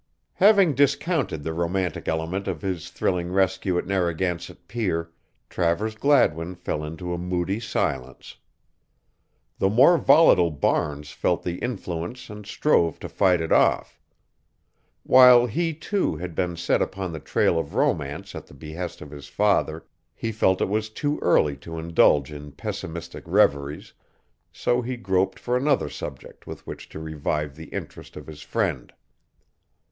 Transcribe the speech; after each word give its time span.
Having 0.41 0.73
discounted 0.73 1.43
the 1.43 1.53
romantic 1.53 2.07
element 2.07 2.47
of 2.47 2.63
his 2.63 2.89
thrilling 2.89 3.31
rescue 3.31 3.77
at 3.77 3.85
Narragansett 3.85 4.67
Pier, 4.67 5.11
Travers 5.47 5.93
Gladwin 5.93 6.55
fell 6.55 6.83
into 6.83 7.13
a 7.13 7.19
moody 7.19 7.59
silence. 7.59 8.35
The 9.59 9.69
more 9.69 9.99
volatile 9.99 10.49
Barnes 10.49 11.11
felt 11.11 11.43
the 11.43 11.59
influence 11.59 12.31
and 12.31 12.47
strove 12.47 12.97
to 13.01 13.09
fight 13.09 13.41
it 13.41 13.51
off. 13.51 14.01
While 15.03 15.45
he, 15.45 15.71
too, 15.71 16.15
had 16.15 16.33
been 16.33 16.57
set 16.57 16.81
upon 16.81 17.11
the 17.13 17.19
trail 17.19 17.59
of 17.59 17.75
romance 17.75 18.33
at 18.33 18.47
the 18.47 18.55
behest 18.55 19.01
of 19.01 19.11
his 19.11 19.27
father, 19.27 19.85
he 20.15 20.31
felt 20.31 20.61
it 20.61 20.67
was 20.67 20.89
too 20.89 21.19
early 21.21 21.55
to 21.57 21.77
indulge 21.77 22.31
in 22.31 22.53
pessimistic 22.53 23.23
reveries, 23.27 23.93
so 24.51 24.81
he 24.81 24.97
groped 24.97 25.37
for 25.37 25.55
another 25.55 25.89
subject 25.89 26.47
with 26.47 26.65
which 26.65 26.89
to 26.89 26.97
revive 26.97 27.55
the 27.55 27.65
interest 27.67 28.17
of 28.17 28.25
his 28.25 28.41
friend. 28.41 28.93